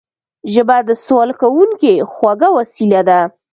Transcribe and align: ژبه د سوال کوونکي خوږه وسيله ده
ژبه 0.53 0.77
د 0.87 0.89
سوال 1.05 1.31
کوونکي 1.41 1.93
خوږه 2.11 2.49
وسيله 2.57 3.01
ده 3.09 3.19